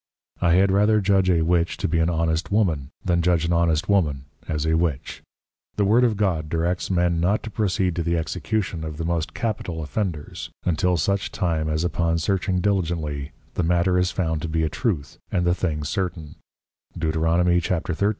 I 0.41 0.53
had 0.53 0.71
rather 0.71 0.99
judge 0.99 1.29
a 1.29 1.43
Witch 1.43 1.77
to 1.77 1.87
be 1.87 1.99
an 1.99 2.09
honest 2.09 2.51
woman, 2.51 2.89
than 3.05 3.21
judge 3.21 3.45
an 3.45 3.53
honest 3.53 3.87
woman 3.87 4.25
as 4.47 4.65
a 4.65 4.73
Witch. 4.73 5.21
The 5.75 5.85
Word 5.85 6.03
of 6.03 6.17
God 6.17 6.49
directs 6.49 6.89
men 6.89 7.19
not 7.19 7.43
to 7.43 7.51
proceed 7.51 7.95
to 7.97 8.01
the 8.01 8.17
execution 8.17 8.83
of 8.83 8.97
the 8.97 9.05
most 9.05 9.35
capital 9.35 9.83
offenders, 9.83 10.49
until 10.65 10.97
such 10.97 11.31
time 11.31 11.69
as 11.69 11.83
upon 11.83 12.17
searching 12.17 12.61
diligently, 12.61 13.31
the 13.53 13.61
matter 13.61 13.95
is 13.99 14.09
found 14.09 14.41
to 14.41 14.49
be 14.49 14.63
a 14.63 14.69
Truth, 14.69 15.19
and 15.31 15.45
the 15.45 15.53
thing 15.53 15.83
certain, 15.83 16.33
_Deut. 16.97 18.09